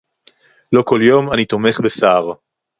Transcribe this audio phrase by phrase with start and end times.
[0.73, 2.33] לא כל יום אני תומך בסער